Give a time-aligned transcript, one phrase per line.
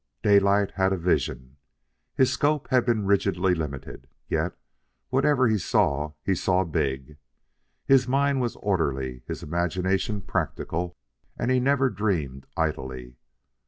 [0.23, 1.57] Daylight had vision.
[2.15, 4.57] His scope had been rigidly limited, yet
[5.09, 7.17] whatever he saw, he saw big.
[7.85, 10.97] His mind was orderly, his imagination practical,
[11.37, 13.17] and he never dreamed idly.